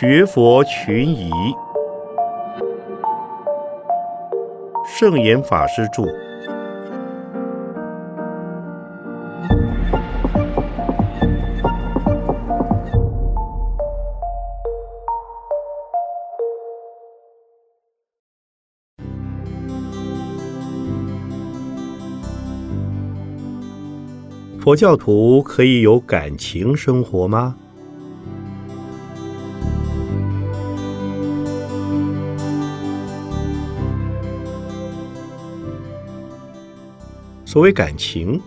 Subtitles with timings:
[0.00, 1.28] 学佛群疑，
[4.86, 6.04] 圣严法师著。
[24.60, 27.56] 佛教徒可以有感情生活吗？
[37.48, 38.38] 所谓感情，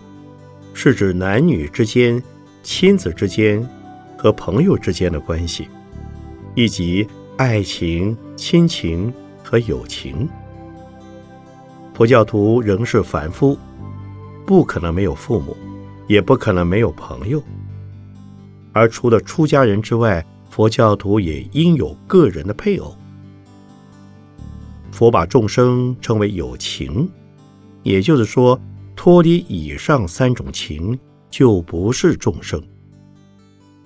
[0.72, 2.22] 是指男女之间、
[2.62, 3.68] 亲子之间
[4.16, 5.66] 和朋友之间的关系，
[6.54, 7.04] 以及
[7.36, 10.28] 爱情、亲情和友情。
[11.92, 13.58] 佛教徒仍是凡夫，
[14.46, 15.56] 不可能没有父母，
[16.06, 17.42] 也不可能没有朋友。
[18.72, 22.96] 而除了出家人之外，佛教徒也应有个人的配偶。
[24.92, 27.10] 佛把众生称为有情，
[27.82, 28.56] 也就是说。
[28.94, 30.98] 脱离以上三种情，
[31.30, 32.62] 就不是众生。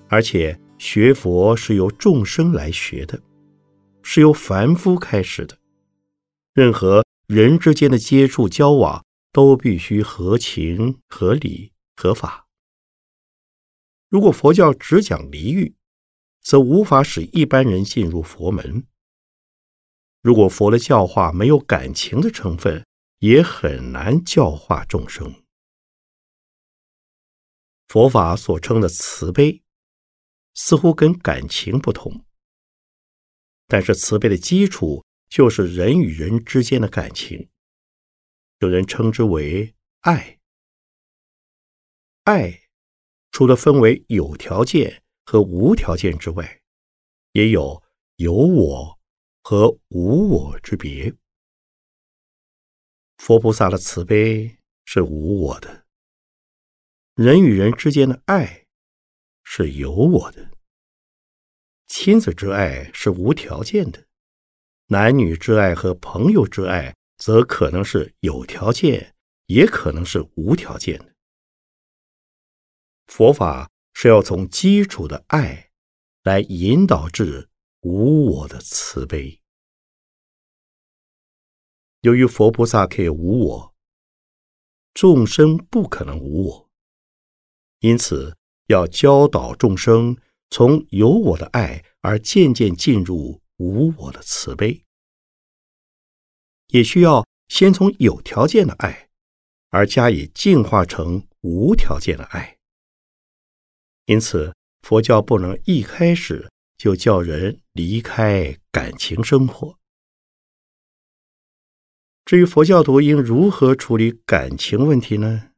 [0.09, 3.19] 而且学佛是由众生来学的，
[4.03, 5.57] 是由凡夫开始的。
[6.53, 12.47] 任何人之间的接触交往，都必须合情、合理、合法。
[14.09, 15.75] 如果佛教只讲离欲，
[16.41, 18.85] 则无法使一般人进入佛门。
[20.21, 22.85] 如果佛的教化没有感情的成分，
[23.19, 25.43] 也很难教化众生。
[27.87, 29.63] 佛法所称的慈悲，
[30.53, 32.25] 似乎跟感情不同，
[33.65, 37.49] 但是慈悲的基础就是人与人之间的感情，
[38.59, 40.39] 有人称之为爱。
[42.25, 42.63] 爱
[43.31, 46.61] 除了分为有条件和无条件之外，
[47.31, 47.81] 也有
[48.17, 48.99] 有我
[49.41, 51.15] 和无我之别。
[53.17, 55.85] 佛菩萨的慈悲是无我的，
[57.15, 58.65] 人与人之间的爱
[59.43, 60.51] 是有我的，
[61.87, 64.05] 亲子之爱是无条件的，
[64.87, 69.15] 男女之爱和朋友之爱则可能是有条件，
[69.47, 71.13] 也可能是无条件的。
[73.07, 75.71] 佛法是要从基础的爱
[76.23, 77.49] 来引导至
[77.81, 79.41] 无我的慈悲。
[82.07, 83.75] 由于佛菩萨可以无我，
[84.93, 86.69] 众生不可能无我，
[87.79, 88.37] 因此
[88.67, 90.15] 要教导众生
[90.49, 94.85] 从有我的爱而渐渐进入无我的慈悲，
[96.67, 99.09] 也需要先从有条件的爱
[99.67, 102.57] 而加以进化成无条件的爱。
[104.05, 109.77] 因此，佛教不能一开始就叫人离开感情生活。
[112.27, 115.51] 至于佛教徒应如何处理感情问题呢？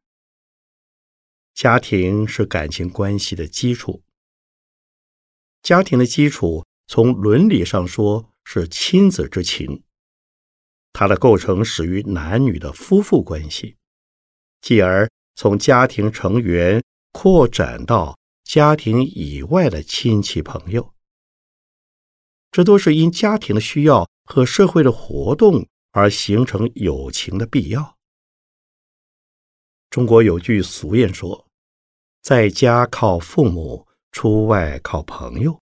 [1.55, 4.03] 家庭是感情关系的基础。
[5.63, 9.81] 家庭的基础，从伦理上说是亲子之情，
[10.93, 13.75] 它的构成始于男女的夫妇关系，
[14.61, 20.93] 继而从家庭成员扩展到家庭以外的亲戚朋友。
[22.51, 25.67] 这都是因家庭的需要和社会的活动。
[25.99, 27.97] 而形成友情的必要。
[29.89, 31.47] 中国有句俗谚说
[32.23, 35.59] ：“在家靠父母，出外靠朋友。”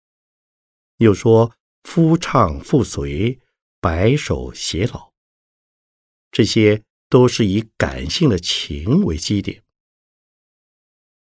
[0.98, 1.54] 又说
[1.84, 3.40] ：“夫唱妇随，
[3.80, 5.12] 白首偕老。”
[6.32, 9.64] 这些都是以感性的情为基点。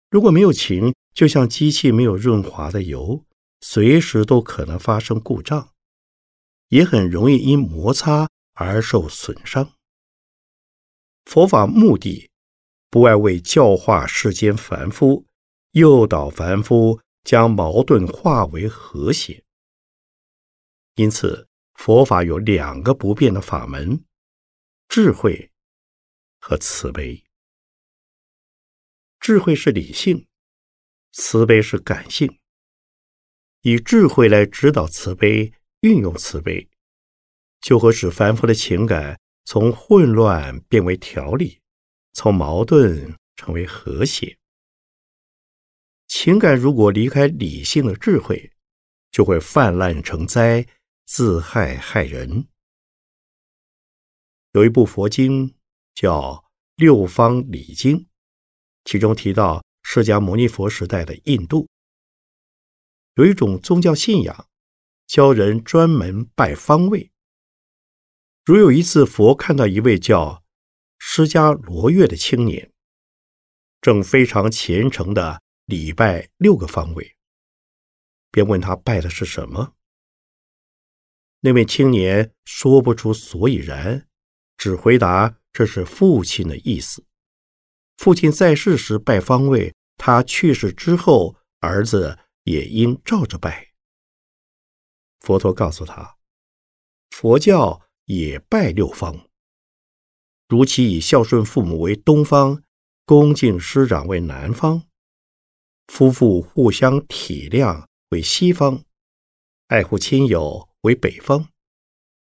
[0.09, 3.25] 如果没有情，就像机器没有润滑的油，
[3.61, 5.75] 随时都可能发生故障，
[6.69, 8.31] 也很容易因摩擦。
[8.55, 9.75] 而受损伤。
[11.25, 12.31] 佛法目的
[12.91, 15.27] 不外为教化世间凡夫，
[15.73, 19.45] 诱导凡夫将矛盾化为和谐。
[20.95, 24.05] 因此，佛法有两个不变的法门：
[24.89, 25.51] 智慧
[26.39, 27.25] 和慈悲。
[29.19, 30.29] 智慧是理性，
[31.13, 32.39] 慈悲是感性。
[33.63, 36.69] 以智慧来指导慈悲，运用慈悲。
[37.65, 41.63] 就会使凡夫的情感从混乱变为条理，
[42.13, 44.37] 从矛盾成为和谐。
[46.07, 48.53] 情感如果离开理性的智慧，
[49.11, 50.67] 就会泛滥成灾，
[51.07, 52.47] 自害害人。
[54.53, 55.55] 有一部佛经
[55.95, 56.21] 叫
[56.77, 57.97] 《六方礼经》，
[58.85, 61.67] 其中提到释迦牟尼佛时代的印度，
[63.15, 64.47] 有一种宗教信仰，
[65.07, 67.11] 教人专门拜方位。
[68.45, 70.45] 如有一次，佛看到一位叫
[70.99, 72.71] 释迦罗月的青年，
[73.81, 77.17] 正非常虔诚的礼拜六个方位，
[78.31, 79.75] 便问他拜的是什么。
[81.41, 84.07] 那位青年说不出所以然，
[84.59, 87.07] 只回答这是父亲的意思。
[87.97, 93.73] 父亲在世时拜方位，他去世之后，儿子也应照着拜。
[95.21, 96.19] 佛陀告诉他，
[97.11, 99.29] 佛教也拜六方，
[100.49, 102.63] 如其以孝顺父母为东方，
[103.05, 104.83] 恭敬师长为南方，
[105.89, 108.85] 夫妇互相体谅为西方，
[109.69, 110.69] 爱护亲友。
[110.85, 111.49] 为北方，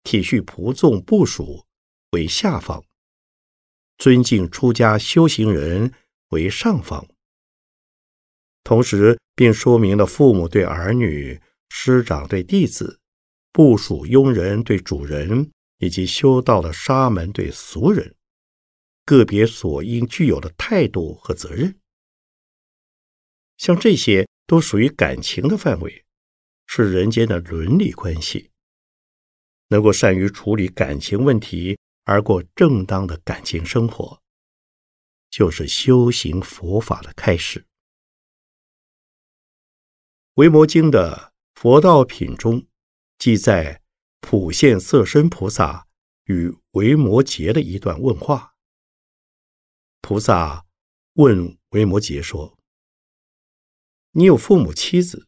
[0.03, 1.65] 体恤仆众部属
[2.11, 2.85] 为下方，
[3.97, 5.91] 尊敬出家修行人
[6.29, 7.07] 为上方。
[8.63, 12.99] 同时，并说明了父母对儿女、师长对弟子、
[13.51, 15.51] 部属佣人对主人，
[15.83, 18.15] 以及修道的沙门对俗人，
[19.05, 21.77] 个别所应具有的态度和责任。
[23.57, 26.03] 像这些都属于感情的范围。
[26.65, 28.49] 是人间的伦理关系，
[29.67, 34.19] 能够善于处理感情问题而过正当的感情生活，
[35.29, 37.59] 就是修行佛法的开始。
[40.35, 42.65] 《维摩经》的佛道品中
[43.19, 43.82] 记载
[44.25, 45.85] 普现色身菩萨
[46.27, 48.55] 与维摩诘的一段问话。
[49.99, 50.65] 菩萨
[51.15, 52.57] 问维摩诘说
[54.15, 55.27] ：“你有父母妻子？”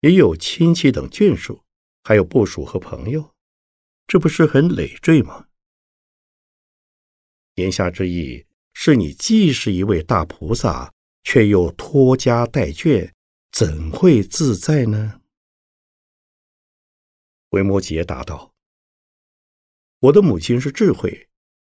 [0.00, 1.64] 也有亲戚等眷属，
[2.02, 3.34] 还有部属和朋友，
[4.06, 5.48] 这不是很累赘吗？
[7.56, 10.92] 言下之意是你既是一位大菩萨，
[11.22, 13.12] 却又拖家带眷，
[13.52, 15.20] 怎会自在呢？
[17.54, 18.52] 维摩诘答道
[20.00, 21.28] ：“我的母亲是智慧，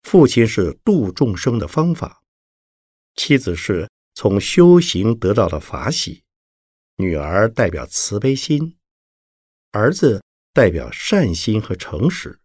[0.04, 2.22] 父亲是度众生的方法，
[3.14, 6.24] 妻子是从修行得到的法喜。”
[6.96, 8.78] 女儿代表慈悲心，
[9.70, 10.24] 儿子
[10.54, 12.40] 代表善心和诚实。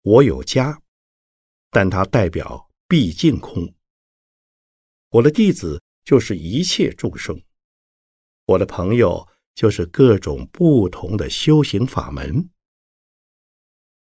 [0.00, 0.80] 我有家，
[1.68, 3.74] 但它代表毕竟空。
[5.10, 7.38] 我的弟子就是一切众生，
[8.46, 12.48] 我的朋友就是各种不同的修行法门。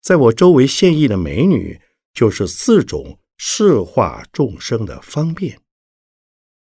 [0.01, 1.79] 在我周围现役的美女，
[2.13, 5.61] 就是四种摄化众生的方便。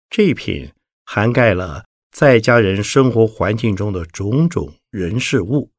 [0.10, 0.72] 这一品
[1.06, 1.86] 涵盖了。
[2.16, 5.72] 在家人生活环境中的种种人事物，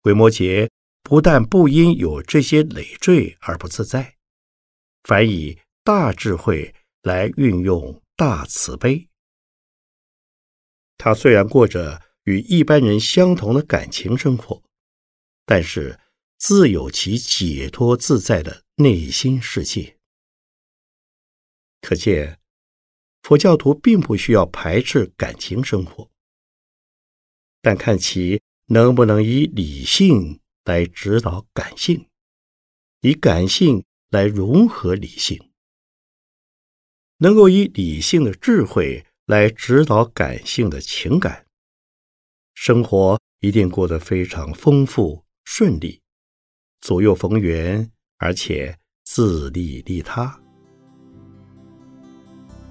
[0.00, 0.70] 鬼魔节
[1.02, 4.16] 不但不因有这些累赘而不自在，
[5.02, 9.06] 反以大智慧来运用大慈悲。
[11.04, 14.62] 他虽然过着与一般人相同的感情生活，
[15.44, 15.98] 但是
[16.38, 19.96] 自有其解脱自在的内心世界。
[21.80, 22.38] 可见。
[23.22, 26.08] 佛教徒并不需要排斥感情生活，
[27.60, 32.08] 但看其能不能以理性来指导感性，
[33.00, 35.50] 以感性来融合理性。
[37.18, 41.44] 能够以理性的智慧来指导感性的情感，
[42.54, 46.00] 生活一定过得非常丰富顺利，
[46.80, 47.88] 左右逢源，
[48.18, 50.40] 而且自利利他。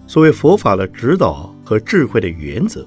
[0.05, 2.85] 所谓佛法的指导和智慧的原则，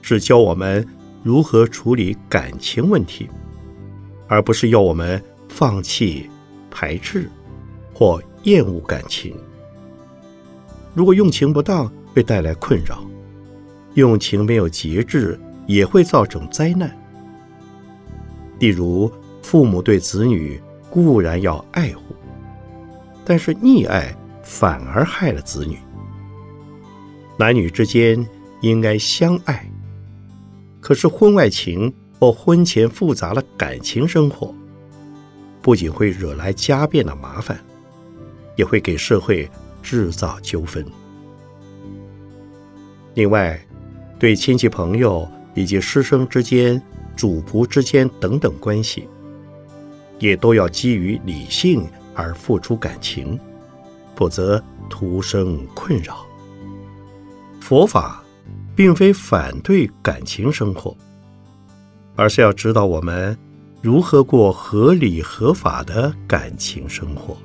[0.00, 0.86] 是教我们
[1.22, 3.28] 如何处理感情问题，
[4.26, 6.30] 而不是要我们放弃、
[6.70, 7.28] 排斥
[7.92, 9.36] 或厌恶感情。
[10.94, 12.98] 如果用情不当，会带来困扰；
[13.94, 16.96] 用情没有节制，也会造成灾难。
[18.60, 19.10] 例如，
[19.42, 22.14] 父母对子女固然要爱护，
[23.24, 25.76] 但是溺爱反而害了子女。
[27.36, 28.24] 男女之间
[28.60, 29.68] 应该相爱，
[30.80, 34.54] 可是婚外情或婚前复杂的感情生活，
[35.60, 37.58] 不仅会惹来家变的麻烦，
[38.54, 39.50] 也会给社会
[39.82, 40.86] 制造纠纷。
[43.14, 43.58] 另外，
[44.18, 46.80] 对亲戚朋友以及师生之间、
[47.14, 49.08] 主仆之间等等关系，
[50.18, 53.38] 也都要基于理性而付出感情，
[54.16, 56.26] 否则徒生困扰。
[57.60, 58.22] 佛法
[58.74, 60.96] 并非反对感情生活，
[62.16, 63.38] 而是要指导我们
[63.80, 67.36] 如何过合理合法的感情生活。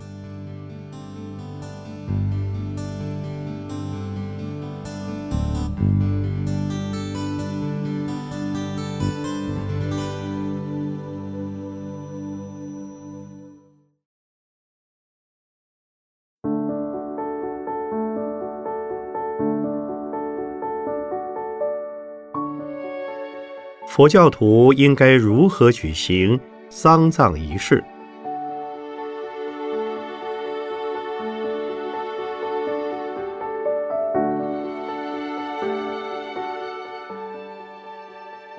[23.99, 26.39] 佛教徒应该如何举行
[26.69, 27.83] 丧葬仪式？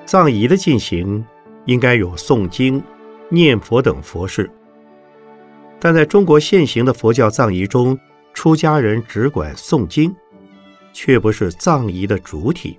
[0.04, 1.24] 葬仪的进行
[1.64, 2.82] 应该有诵经、
[3.30, 4.50] 念佛等佛事，
[5.78, 7.98] 但在中国现行的佛教葬仪中，
[8.34, 10.14] 出家人只管诵经，
[10.92, 12.78] 却不是葬仪的主体。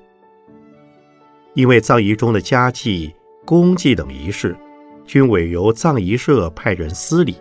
[1.54, 3.14] 因为葬仪中的家祭、
[3.46, 4.56] 公祭等仪式，
[5.06, 7.36] 均委由葬仪社派人司礼，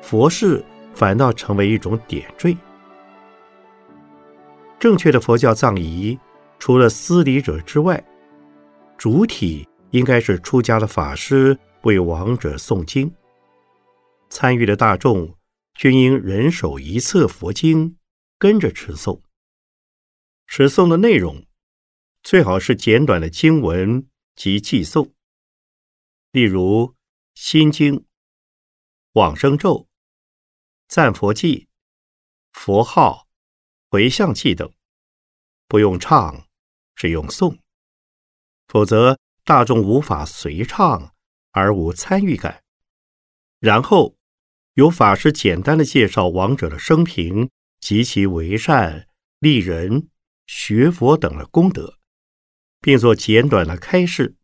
[0.00, 0.64] 佛事
[0.94, 2.56] 反倒成为一种点缀。
[4.78, 6.18] 正确的佛教葬仪，
[6.58, 8.02] 除了司礼者之外，
[8.96, 13.12] 主体应该是出家的法师为亡者诵经，
[14.30, 15.32] 参与的大众
[15.74, 17.96] 均应人手一册佛经，
[18.38, 19.20] 跟着持诵。
[20.46, 21.42] 持诵的内容
[22.22, 25.12] 最好是简短的经文及寄诵，
[26.30, 26.86] 例如
[27.34, 27.96] 《心经》、
[29.14, 29.88] 往生咒、
[30.86, 31.68] 赞佛记、
[32.52, 33.28] 佛号、
[33.90, 34.72] 回向记等，
[35.66, 36.46] 不用唱，
[36.94, 37.58] 只用诵。
[38.68, 41.12] 否则，大众无法随唱
[41.50, 42.62] 而无参与感。
[43.58, 44.16] 然后，
[44.74, 47.50] 由法师简单的介绍亡者的生平
[47.80, 49.08] 及其为善、
[49.40, 50.08] 利人、
[50.46, 51.98] 学佛等的功德，
[52.82, 54.36] 并做简短的开示，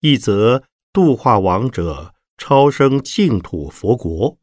[0.00, 4.38] 一则度化亡者超生净土佛国，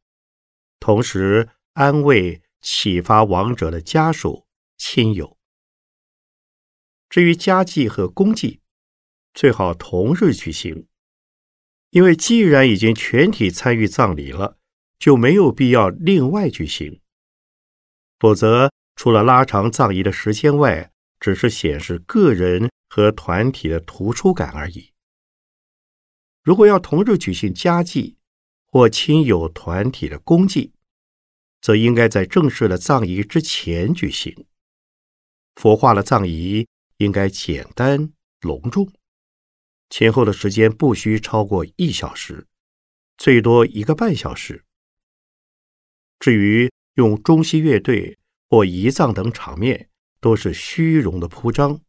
[0.80, 4.46] 同时安慰启发亡者的家属
[4.78, 5.38] 亲友。
[7.10, 8.62] 至于家祭和公祭，
[9.34, 10.88] 最好同日举行，
[11.90, 14.58] 因为既然已经全体参与葬礼了，
[15.00, 17.02] 就没有必要另外举行。
[18.20, 24.92] 否则，除了拉长葬仪的时间外，只是显示个人和团体的突出感而已。
[26.44, 28.18] 如果要同日举行家祭
[28.66, 30.74] 或亲友团体的公祭，
[31.62, 34.46] 则应该在正式的葬仪之前举行。
[35.56, 36.68] 佛化的葬仪
[36.98, 38.92] 应该简单隆重。
[39.90, 42.48] 前后的时间不需超过一小时，
[43.18, 44.64] 最多一个半小时。
[46.20, 48.18] 至于用中西乐队
[48.50, 51.82] 或仪葬等场面，都是虚荣的铺张。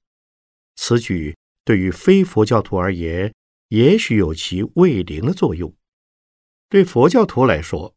[0.76, 3.34] 此举对于非佛教徒而言，
[3.68, 5.70] 也许有其慰灵的作用；
[6.68, 7.94] 对佛教徒来说，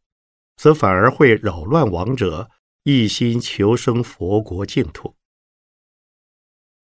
[0.58, 2.50] 则反而会扰乱亡者
[2.84, 5.16] 一心求生佛国净土。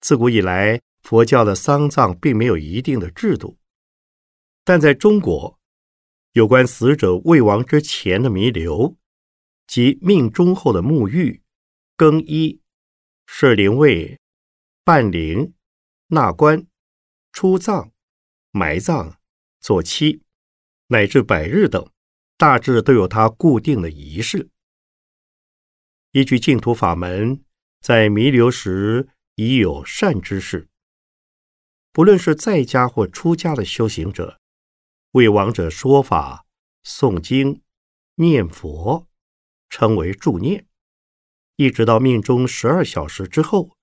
[0.01, 0.81] 自古以来。
[1.01, 3.58] 佛教的丧葬并没有一定的制度，
[4.65, 5.58] 但在中国，
[6.34, 8.98] 有关死者未亡之前的弥留
[9.65, 11.41] 及命终后的沐浴、
[11.96, 12.60] 更衣、
[13.27, 14.19] 设灵位、
[14.84, 15.53] 办灵、
[16.12, 16.66] 纳棺、
[17.32, 17.92] 出葬、
[18.50, 19.20] 埋葬、
[19.60, 20.24] 做七，
[20.88, 21.88] 乃至百日等，
[22.36, 24.50] 大致都有它固定的仪式。
[26.13, 27.46] 依据净土法门，
[27.80, 30.68] 在弥留时已有善知识。
[31.92, 34.39] 不论是在家或出家的修行者，
[35.12, 36.48] 为亡者说法、
[36.84, 37.62] 诵经、
[38.16, 39.08] 念佛，
[39.70, 40.66] 称为助念，
[41.58, 43.78] 一直到命中十二小时之后，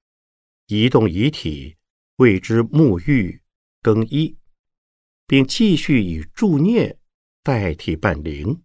[0.67, 1.77] 移动遗体，
[2.17, 3.41] 为之沐浴、
[3.83, 4.37] 更衣，
[5.27, 6.99] 并继续以助念
[7.43, 8.63] 代替伴灵。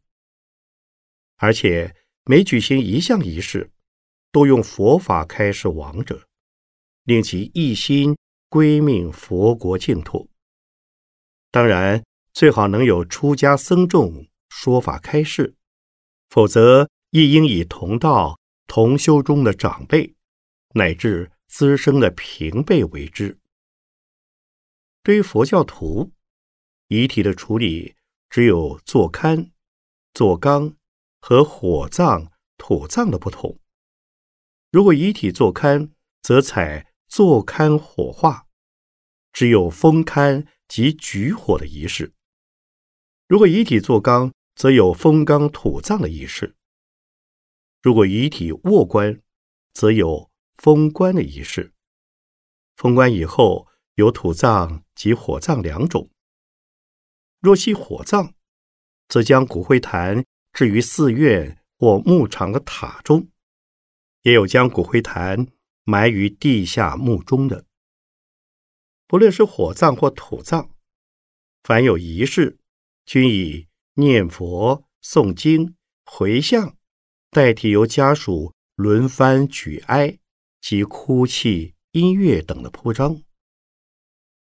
[1.38, 3.72] 而且每举行一项仪式，
[4.31, 6.27] 都用佛法开示亡者，
[7.03, 8.15] 令其一心。
[8.53, 10.29] 归命佛国净土，
[11.51, 12.03] 当然
[12.34, 15.55] 最好能有出家僧众说法开示，
[16.29, 20.13] 否则亦应以同道同修中的长辈
[20.74, 23.39] 乃至资深的平辈为之。
[25.03, 26.12] 对于佛教徒，
[26.88, 27.96] 遗体的处理
[28.29, 29.51] 只有坐龛、
[30.13, 30.75] 坐缸
[31.20, 33.60] 和火葬、土葬的不同。
[34.72, 35.91] 如果遗体坐龛，
[36.22, 36.88] 则采。
[37.12, 38.48] 坐龛火化，
[39.34, 42.13] 只有封龛及举火的仪式；
[43.27, 46.53] 如果遗体坐缸，则有封缸土葬的仪式；
[47.81, 49.22] 如果遗体卧棺，
[49.74, 51.74] 则有封棺的仪式。
[52.77, 56.12] 封棺以后，有土葬及火葬两种。
[57.39, 58.36] 若系火葬，
[59.08, 63.27] 则将骨灰坛置于寺院或牧场的塔中，
[64.22, 65.48] 也有将骨灰坛。
[65.84, 67.65] 埋于地下墓中的，
[69.08, 70.70] 不论是火葬或土葬，
[71.63, 72.60] 凡有仪式，
[73.03, 76.77] 均以念佛、诵经、回向
[77.31, 80.20] 代替由家属轮番举哀
[80.62, 83.24] 及哭泣、音乐等的铺张。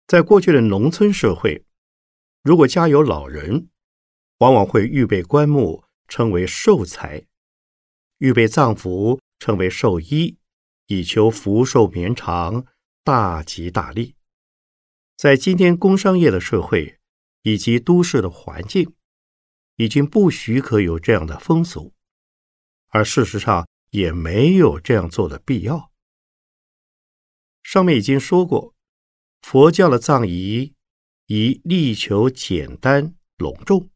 [0.09, 1.63] 在过去的农村社会，
[2.41, 3.69] 如果家有老人，
[4.39, 7.27] 往往会预备棺木，称为寿材；
[8.17, 10.39] 预备葬服，称为寿衣，
[10.87, 12.65] 以求福寿绵长、
[13.03, 14.15] 大吉大利。
[15.15, 16.97] 在今天工商业的社会
[17.43, 18.95] 以及都市的环境，
[19.75, 21.93] 已经不许可有这样的风俗，
[22.87, 25.91] 而事实上也没有这样做的必要。
[27.61, 28.73] 上面已经说过。
[29.41, 30.73] 佛教的葬仪
[31.27, 33.89] 以力求简单隆重，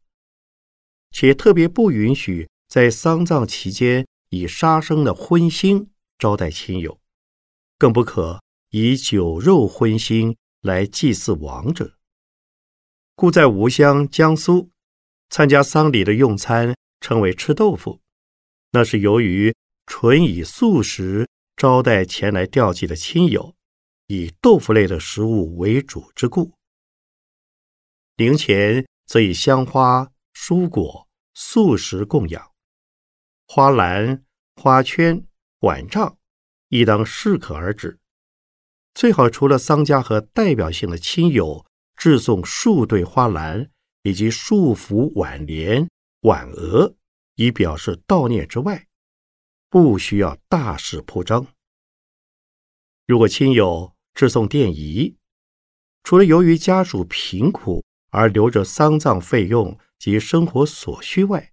[1.10, 7.00] 且特别不允许在丧葬期间以杀生的荤腥招待亲友，
[7.78, 11.96] 更不可以酒肉荤腥来祭祀亡者。
[13.14, 14.70] 故在吴乡、江苏
[15.30, 18.00] 参加丧礼的用餐称为吃豆腐，
[18.72, 19.54] 那是由于
[19.86, 23.53] 纯以素食招待前来吊祭的亲友。
[24.06, 26.52] 以豆腐类的食物为主之故，
[28.16, 32.52] 灵前则以香花、蔬果、素食供养，
[33.46, 34.24] 花篮、
[34.56, 35.26] 花圈、
[35.60, 36.18] 碗杖
[36.68, 37.98] 亦当适可而止。
[38.94, 41.64] 最好除了丧家和代表性的亲友
[41.96, 43.70] 致送数对花篮
[44.02, 45.88] 以及数幅挽联、
[46.20, 46.94] 挽额，
[47.36, 48.86] 以表示悼念之外，
[49.70, 51.46] 不需要大肆铺张。
[53.06, 55.16] 如果亲友，致送奠仪，
[56.04, 61.52] 除了由于家属贫苦而留着丧葬费用及生活所需外，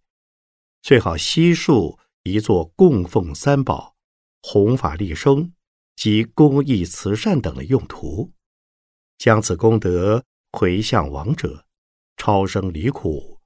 [0.81, 3.95] 最好悉数移作供奉三宝、
[4.43, 5.53] 弘法利生
[5.95, 8.31] 及公益慈善等的用途，
[9.17, 11.65] 将此功德回向亡者，
[12.17, 13.39] 超生离苦，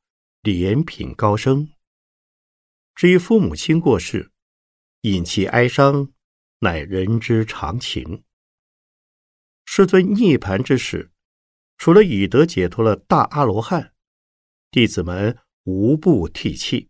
[0.43, 1.69] 怜品高升。
[2.95, 4.31] 至于父母亲过世，
[5.01, 6.11] 引其哀伤，
[6.59, 8.23] 乃人之常情。
[9.65, 11.11] 师尊涅盘之时，
[11.77, 13.91] 除了已得解脱了大阿罗汉，
[14.71, 16.89] 弟子们无不涕泣。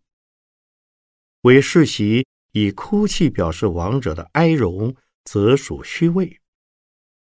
[1.42, 6.40] 为世袭以哭泣表示亡者的哀荣，则属虚伪。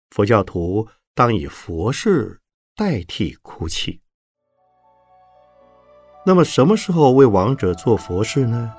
[0.09, 2.41] 佛教徒当以佛事
[2.75, 4.01] 代替哭泣。
[6.25, 8.73] 那么，什么时候为亡者做佛事呢？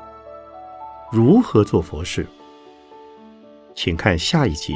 [1.12, 2.26] 如何做佛事？
[3.74, 4.74] 请看下一节。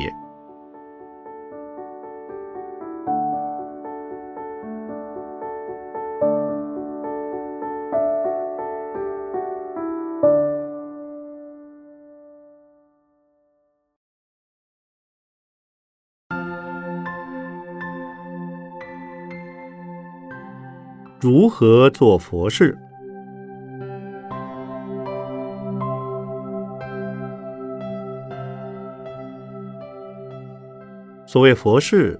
[21.30, 22.74] 如何做佛事？
[31.26, 32.18] 所谓佛事，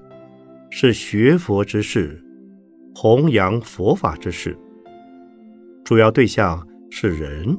[0.69, 2.23] 是学佛之事，
[2.95, 4.55] 弘扬佛法之事。
[5.83, 7.57] 主要对象是人，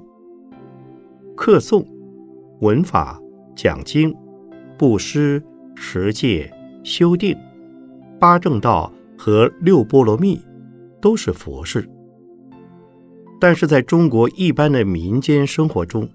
[1.35, 1.83] 课诵、
[2.61, 3.19] 闻法、
[3.55, 4.15] 讲经、
[4.77, 5.43] 布施、
[5.75, 7.35] 持戒、修定、
[8.19, 10.39] 八正道和六波罗蜜。
[11.01, 11.89] 都是佛事，
[13.39, 16.11] 但是在中国一般的民间生活中，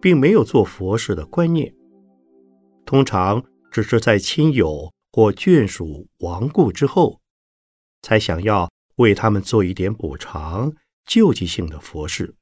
[0.00, 1.74] 并没有做佛事的观念。
[2.84, 7.20] 通常只是在亲友或眷属亡故之后，
[8.02, 10.72] 才想要为他们做一点补偿、
[11.06, 12.34] 救济性的佛事，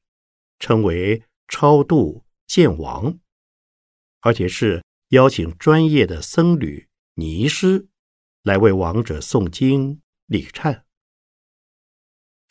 [0.59, 3.17] 称为超度见亡，
[4.21, 7.87] 而且是邀请专业的僧侣、尼师
[8.43, 10.81] 来为亡者诵经礼忏。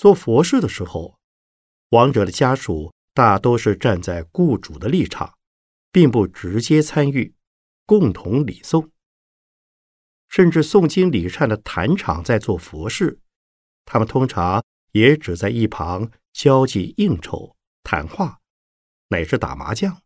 [0.00, 1.18] 做佛事的时候，
[1.90, 5.36] 亡者的家属大都是站在雇主的立场，
[5.92, 7.34] 并不直接参与，
[7.84, 8.88] 共同礼诵。
[10.30, 13.20] 甚至诵经礼忏的坛场在做佛事，
[13.84, 18.40] 他们通常也只在一旁交际应酬、谈话，
[19.08, 20.00] 乃至打麻将，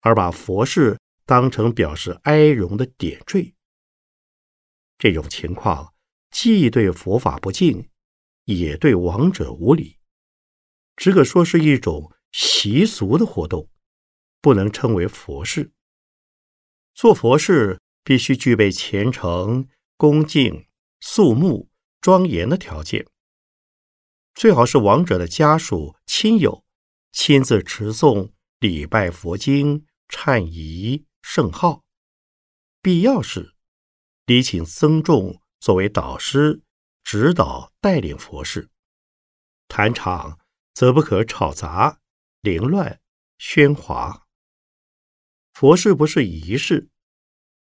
[0.00, 3.54] 而把佛事当成表示哀荣的点缀。
[4.96, 5.92] 这种情况
[6.30, 7.86] 既对佛法不敬。
[8.44, 9.98] 也对亡者无礼，
[10.96, 13.68] 只可说是一种习俗的活动，
[14.40, 15.72] 不能称为佛事。
[16.94, 20.66] 做佛事必须具备虔诚、恭敬、
[21.00, 23.06] 肃穆、庄严的条件，
[24.34, 26.64] 最好是亡者的家属、亲友
[27.12, 31.84] 亲自持诵、礼拜佛经、忏仪、圣号，
[32.82, 33.54] 必要时
[34.26, 36.62] 礼请僧众作为导师。
[37.02, 38.70] 指导带领佛事，
[39.68, 40.38] 坛场
[40.74, 42.00] 则不可吵杂、
[42.40, 43.00] 凌乱、
[43.38, 44.26] 喧哗。
[45.52, 46.88] 佛事不是仪式，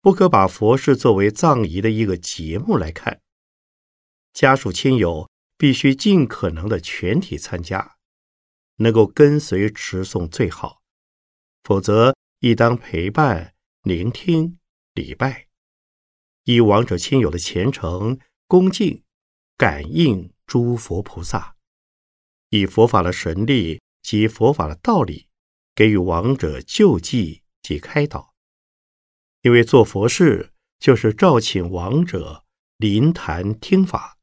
[0.01, 3.21] 不可把佛事作为葬仪的一个节目来看。
[4.33, 7.97] 家属亲友必须尽可能的全体参加，
[8.77, 10.81] 能够跟随持诵最好，
[11.63, 14.59] 否则亦当陪伴、聆听、
[14.93, 15.47] 礼拜，
[16.43, 19.03] 以亡者亲友的虔诚恭敬
[19.57, 21.55] 感应诸佛菩萨，
[22.49, 25.27] 以佛法的神力及佛法的道理，
[25.73, 28.35] 给予亡者救济及开导。
[29.41, 32.45] 因为做佛事就是召请亡者
[32.77, 34.17] 临坛听法，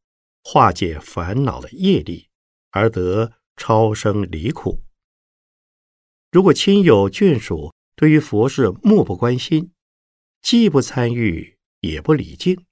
[0.45, 2.29] 化解烦恼的业力，
[2.71, 4.85] 而得超生离苦。
[6.31, 9.73] 如果亲友眷属对于佛事漠不关心，
[10.43, 12.65] 既不参与也不礼敬，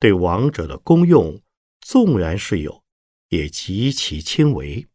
[0.00, 1.40] 对亡者的功用
[1.84, 2.82] 纵然是有，
[3.28, 4.88] 也极其轻微。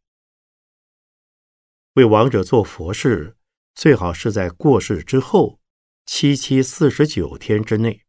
[1.93, 3.38] 为亡者做佛事，
[3.75, 5.60] 最好是在过世之后。
[6.08, 8.04] 七七四十九天之内，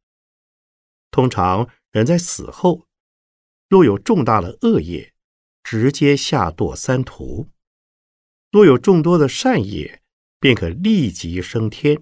[1.10, 2.86] 通常人在死后，
[3.68, 5.12] 若有重大的恶业，
[5.62, 7.50] 直接下堕三途；
[8.50, 10.02] 若有众多的善业，
[10.38, 11.98] 便可立即升天；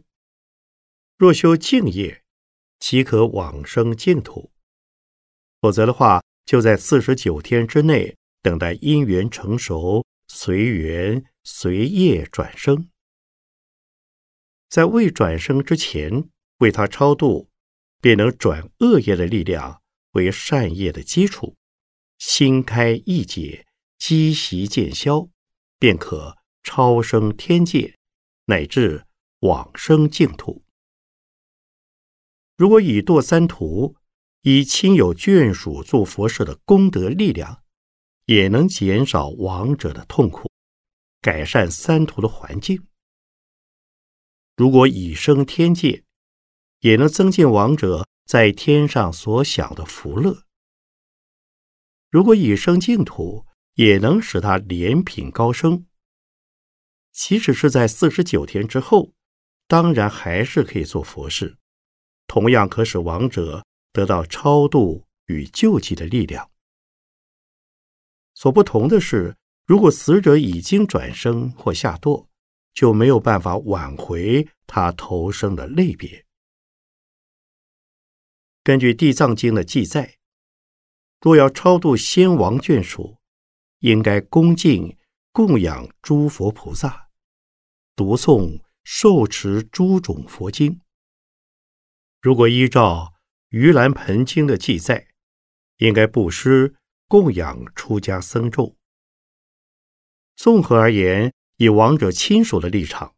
[1.17, 2.23] 若修净业，
[2.79, 4.53] 即可往生净土。
[5.61, 12.89] 否则的话，就在四十九天之内，等待因缘成熟，随缘随业转生。
[14.71, 16.31] 在未转生之前，
[16.61, 17.51] 为他超度，
[18.01, 19.83] 便能转恶业的力量
[20.13, 21.55] 为善业的基础，
[22.17, 23.67] 心开意解，
[23.99, 25.29] 积习渐消，
[25.79, 27.95] 便可超生天界，
[28.47, 29.05] 乃至
[29.41, 30.65] 往生净土。
[32.57, 33.97] 如果以堕三途，
[34.43, 37.65] 以亲友眷属做佛事的功德力量，
[38.27, 40.51] 也能减少亡者的痛苦，
[41.21, 42.87] 改善三途的环境。
[44.57, 46.05] 如果已生天界，
[46.81, 50.43] 也能增进亡者在天上所享的福乐；
[52.11, 55.87] 如果已生净土，也能使他莲品高升。
[57.13, 59.13] 即使是在四十九天之后，
[59.67, 61.57] 当然还是可以做佛事，
[62.27, 66.51] 同样可使亡者得到超度与救济的力量。
[68.35, 72.29] 所不同的是，如果死者已经转生或下堕。
[72.75, 76.25] 就没有办法挽回他投生的类别。
[78.63, 80.19] 根据《地藏经》的记载，
[81.21, 83.19] 若要超度先王眷属，
[83.81, 84.97] 应该恭敬
[85.33, 87.09] 供养诸佛菩萨，
[87.97, 90.81] 读诵受持诸种佛经。
[92.21, 93.15] 如果依照
[93.51, 95.09] 《盂兰盆经》的记载，
[95.79, 96.75] 应该布施
[97.07, 98.77] 供养出家僧众。
[100.37, 101.33] 综合而言。
[101.61, 103.17] 以亡者亲属的立场，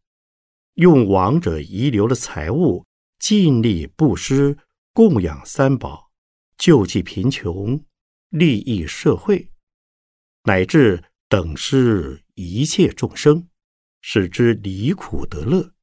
[0.73, 2.87] 用亡者遗留的财物，
[3.19, 4.57] 尽力布施
[4.95, 6.11] 供养三宝，
[6.57, 7.85] 救济贫穷，
[8.31, 9.51] 利益社会，
[10.45, 13.47] 乃至等施一切众生，
[14.01, 15.75] 使之离苦得乐，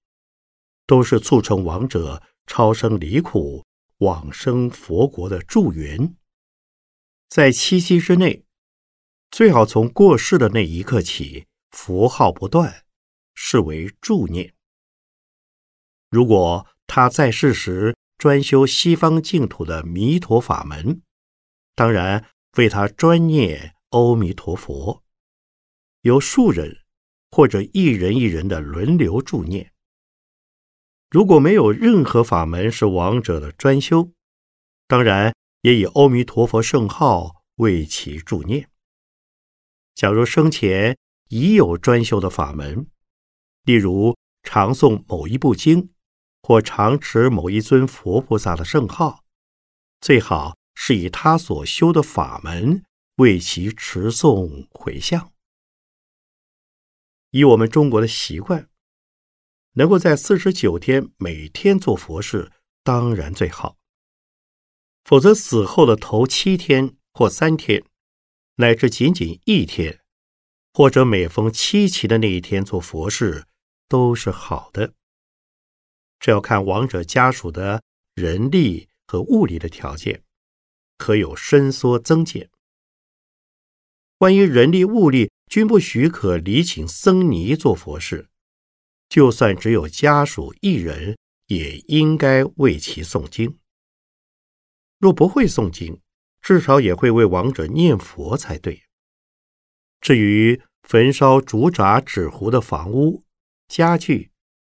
[0.87, 3.63] 都是促成亡者超生离苦、
[3.99, 6.15] 往生佛国的助缘。
[7.29, 8.45] 在七夕之内，
[9.31, 11.45] 最好从过世的那一刻起。
[11.69, 12.85] 符号不断，
[13.35, 14.55] 视为助念。
[16.09, 21.01] 如果他在世时专修西方净土的弥陀法门，
[21.75, 22.25] 当然
[22.57, 25.03] 为他专念阿弥陀佛，
[26.01, 26.85] 由数人
[27.29, 29.71] 或者一人一人的轮流助念。
[31.09, 34.11] 如果没有任何法门是亡者的专修，
[34.87, 38.69] 当然也以阿弥陀佛圣号为其助念。
[39.95, 40.97] 假如生前，
[41.29, 42.87] 已有专修的法门，
[43.63, 45.89] 例如常诵某一部经，
[46.43, 49.23] 或常持某一尊佛菩萨的圣号，
[50.01, 52.83] 最好是以他所修的法门
[53.15, 55.31] 为其持诵回向。
[57.31, 58.69] 以我们中国的习惯，
[59.77, 62.51] 能够在四十九天每天做佛事，
[62.83, 63.77] 当然最好。
[65.03, 67.85] 否则死后的头七天或三天，
[68.55, 70.01] 乃至仅仅一天。
[70.73, 73.47] 或者每逢七七的那一天做佛事
[73.87, 74.93] 都是好的，
[76.19, 77.81] 这要看亡者家属的
[78.13, 80.23] 人力和物力的条件，
[80.97, 82.51] 可有伸缩增减。
[84.19, 88.29] 关于人力物力均不许可，礼请僧尼做佛事，
[89.09, 91.17] 就算只有家属一人，
[91.47, 93.57] 也应该为其诵经。
[94.99, 96.01] 若不会诵经，
[96.41, 98.83] 至少也会为亡者念佛才对。
[100.01, 103.23] 至于，焚烧竹闸纸糊的房屋、
[103.67, 104.31] 家具、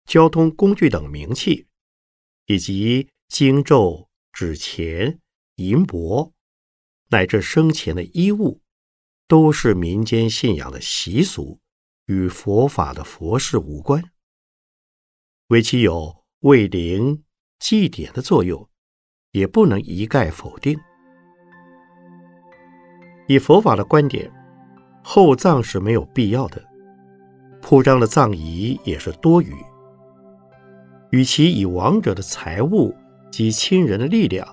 [0.05, 1.67] 交通工具等名器，
[2.47, 5.21] 以及经咒、纸钱、
[5.57, 6.33] 银帛，
[7.09, 8.61] 乃至生前的衣物，
[9.27, 11.61] 都是民间信仰的习俗，
[12.07, 14.03] 与佛法的佛事无关。
[15.49, 17.23] 为其有为灵
[17.59, 18.69] 祭典的作用，
[19.33, 20.79] 也不能一概否定。
[23.27, 24.31] 以佛法的观点，
[25.03, 26.63] 厚葬是没有必要的，
[27.63, 29.55] 铺张的葬仪也是多余。
[31.13, 32.95] 与其以亡者的财物
[33.31, 34.47] 及亲人的力量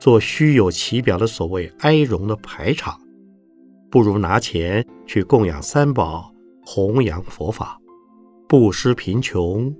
[0.00, 3.00] 做虚有其表的所谓哀荣的排场，
[3.88, 6.34] 不如拿钱去供养三宝，
[6.66, 7.80] 弘扬佛法，
[8.48, 9.72] 布施贫穷，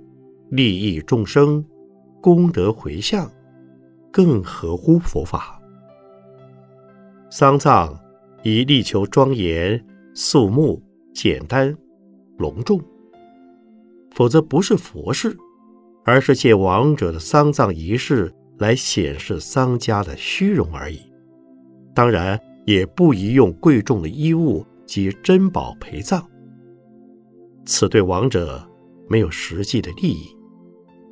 [0.49, 1.63] 利益众生，
[2.21, 3.29] 功德回向，
[4.11, 5.61] 更合乎佛法。
[7.29, 7.97] 丧葬。
[8.47, 10.79] 以力求庄严、肃穆、
[11.15, 11.75] 简单、
[12.37, 12.79] 隆重，
[14.11, 15.35] 否则不是佛事，
[16.03, 20.99] 而是借亡者的丧葬仪式来显示丧家的虚荣而已。
[21.95, 26.23] 当然，也不宜用贵重的衣物及珍宝陪葬，
[27.65, 28.63] 此对亡者
[29.09, 30.34] 没有实际的利益，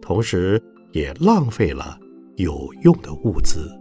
[0.04, 0.62] 同时
[0.92, 1.98] 也浪费了
[2.36, 3.72] 有用的物资。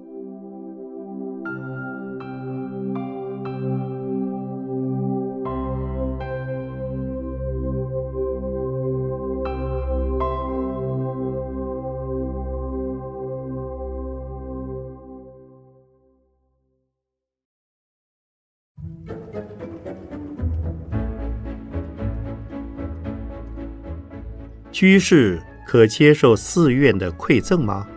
[24.70, 25.40] 居士
[25.72, 27.88] 可接受寺院的馈赠吗？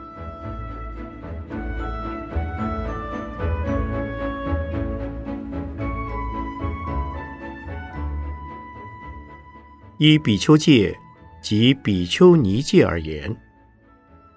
[9.98, 10.98] 依比丘戒
[11.42, 13.36] 及比丘尼戒而言，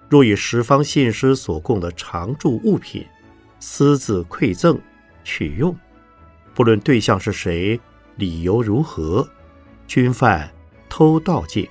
[0.09, 3.07] 若以十方信师所供的常住物品
[3.57, 4.77] 私自馈赠
[5.23, 5.73] 取用，
[6.53, 7.79] 不论对象是谁，
[8.17, 9.25] 理由如何，
[9.87, 10.51] 均犯
[10.89, 11.69] 偷盗戒。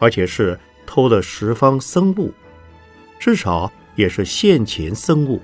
[0.00, 0.56] 而且是
[0.88, 2.32] 偷了十方僧物，
[3.20, 5.38] 至少也是现前僧物。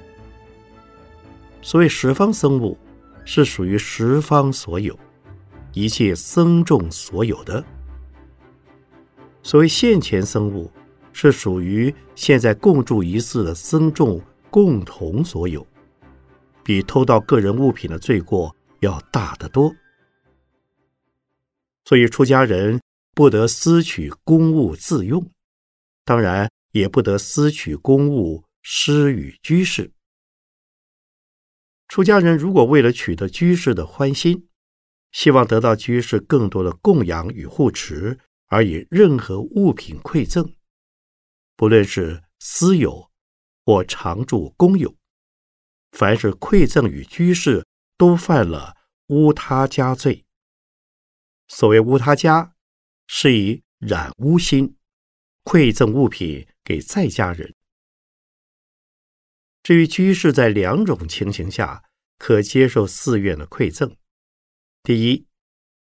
[1.60, 2.78] 所谓十方僧物，
[3.26, 4.98] 是属于十方所有，
[5.74, 7.62] 一切僧众所有的。
[9.42, 10.70] 所谓现前僧物，
[11.12, 15.64] 是属于现在共住一寺的僧众共同所有，
[16.62, 19.70] 比偷盗个人物品的罪过要大得多。
[21.84, 22.80] 所以出家人。
[23.16, 25.24] 不得私取公物自用，
[26.04, 29.92] 当然也不得私取公物施与居士。
[31.88, 34.48] 出家人如果为了取得居士的欢心，
[35.12, 40.54] 希望得到居士更多的供养与护持，而以任何物品馈赠，
[41.56, 43.10] 不论是私有
[43.64, 44.94] 或常住公有，
[45.92, 47.64] 凡是馈赠与居士，
[47.96, 48.76] 都犯了
[49.08, 50.24] 污他家罪。
[51.48, 52.52] 所谓污他家。
[53.06, 54.78] 是以染污心，
[55.44, 57.54] 馈赠物品给在家人。
[59.62, 61.84] 至于居士，在两种情形下
[62.18, 63.96] 可接受寺院的馈赠：
[64.82, 65.26] 第一，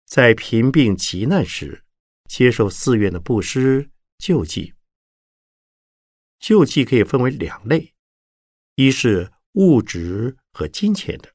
[0.05, 1.83] 在贫病急难时，
[2.29, 4.73] 接受寺院的布施救济。
[6.39, 7.93] 救济可以分为两类：
[8.75, 11.33] 一是物质和金钱的，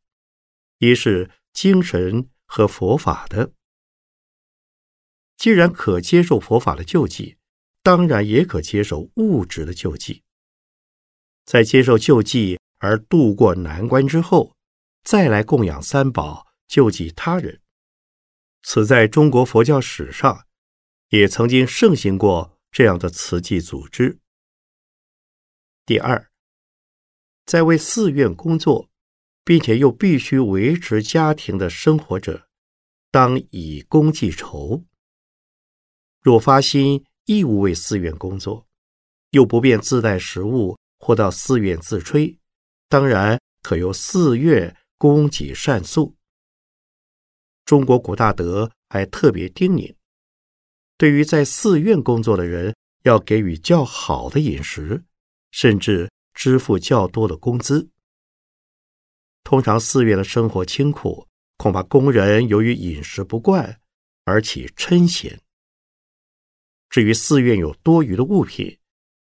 [0.79, 3.55] 一是精神和佛法的。
[5.39, 7.38] 既然可接受佛法的救济，
[7.89, 10.23] 当然也可接受物质的救济。
[11.47, 14.55] 在接受救济而渡过难关之后，
[15.05, 17.63] 再来供养三宝，救济他人，
[18.61, 20.45] 此在中国佛教史上
[21.09, 24.19] 也曾经盛行过这样的慈济组织。
[25.87, 26.31] 第二，
[27.47, 28.91] 在为寺院工作，
[29.43, 32.51] 并且又必须维持家庭的生活者，
[33.11, 34.85] 当以功计酬。
[36.21, 38.67] 若发心义务为寺院工作，
[39.33, 42.39] 又不便自带食物或到寺院自炊，
[42.89, 46.17] 当然可由寺院供给膳宿。
[47.67, 49.95] 中国古大德还特别叮咛，
[50.97, 55.05] 对于在寺院工作的人，要给予较好的饮食，
[55.51, 57.91] 甚至支付较多的工资。
[59.45, 63.83] 通常寺院的生活清苦，恐怕工人由于饮食不惯
[64.25, 65.39] 而起嗔嫌。
[66.91, 68.79] 至于寺院有多余的物品，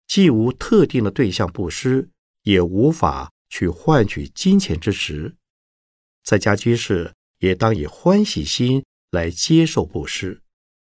[0.06, 2.08] 既无特定的对象布施，
[2.42, 5.34] 也无法去换取金钱之时，
[6.24, 10.40] 在家居士也当以欢喜心来接受布施，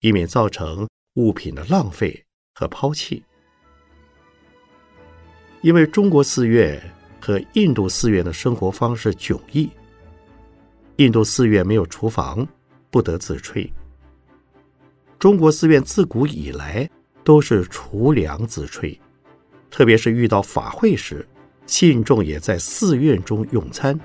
[0.01, 3.23] 以免造成物品的浪费和抛弃。
[5.61, 6.79] 因为中国寺院
[7.19, 9.69] 和印度寺院的生活方式迥异。
[10.97, 12.47] 印度寺院没有厨房，
[12.89, 13.69] 不得自炊。
[15.19, 16.87] 中国寺院自古以来
[17.23, 18.97] 都是厨粮自炊，
[19.71, 21.27] 特别是遇到法会时，
[21.65, 23.99] 信众也在寺院中用餐。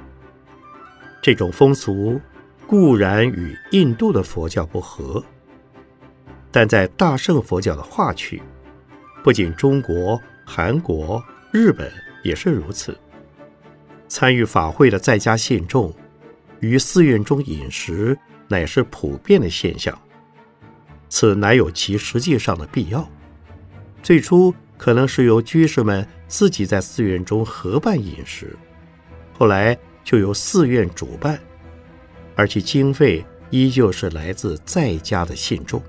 [1.20, 2.18] 这种风俗
[2.66, 5.22] 固然与印度的佛教不合，
[6.50, 8.40] 但在大乘佛教的化区，
[9.22, 11.22] 不仅中国、韩国、
[11.52, 11.92] 日本
[12.24, 12.96] 也是如此。
[14.08, 15.94] 参与法会的在家信众，
[16.60, 19.96] 于寺院中饮食乃是普遍的现象。
[21.14, 23.06] 此乃有其实际上的必要。
[24.02, 28.56] 最初可能是由居士们自己在寺院中合办饮食，
[29.38, 29.78] 后来。
[30.04, 31.38] 就由寺院主办，
[32.34, 35.80] 而其经费依旧是来自在家的信众。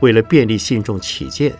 [0.00, 1.54] 为了便利信众起见，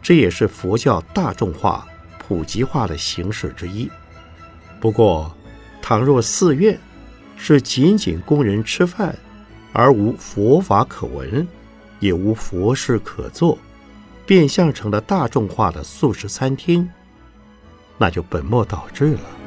[0.00, 1.86] 这也是佛教大众化、
[2.18, 3.90] 普及化的形式之一。
[4.80, 5.36] 不过，
[5.82, 6.80] 倘若寺院
[7.36, 9.14] 是仅仅供人吃饭，
[9.72, 11.46] 而无佛法可闻，
[12.00, 13.56] 也无佛事可做，
[14.26, 16.88] 变相成了大众化的素食餐厅，
[17.96, 19.37] 那就本末倒置了。